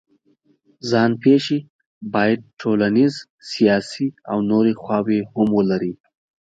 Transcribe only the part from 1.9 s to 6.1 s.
باید ټولنیز، سیاسي او نورې خواوې هم ولري.